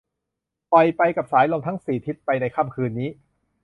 [0.71, 3.09] ปล่อยไปกับสายลมทั้งสี่ทิศไปในค่ำคืนนี้